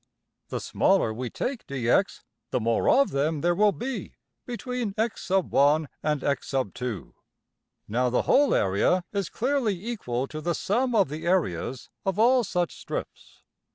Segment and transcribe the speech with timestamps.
[0.49, 4.15] The smaller we take~$dx$, the more of them there will be
[4.47, 7.13] between $x_1$ and~$x_2$.
[7.87, 12.43] Now, the whole area is clearly equal to the sum of the areas of all
[12.43, 13.43] such strips.